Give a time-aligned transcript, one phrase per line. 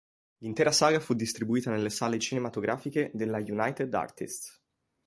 [0.39, 4.59] L'intera saga fu distribuita nelle sale cinematografiche dalla United Artists.